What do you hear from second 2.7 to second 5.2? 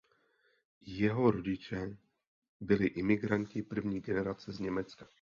imigranti první generace z Německa.